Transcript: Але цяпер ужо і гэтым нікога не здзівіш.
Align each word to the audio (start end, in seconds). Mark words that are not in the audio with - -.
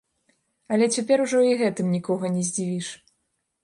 Але 0.77 0.85
цяпер 0.95 1.17
ужо 1.27 1.39
і 1.51 1.53
гэтым 1.61 1.95
нікога 1.99 2.35
не 2.39 2.43
здзівіш. 2.53 2.87